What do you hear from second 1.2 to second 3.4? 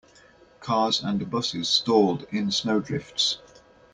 busses stalled in snow drifts.